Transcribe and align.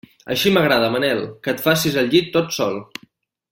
Així 0.35 0.53
m'agrada, 0.55 0.87
Manel, 0.95 1.21
que 1.45 1.53
et 1.57 1.63
facis 1.67 2.01
el 2.05 2.11
llit 2.15 2.35
tot 2.39 2.59
sol. 2.59 2.83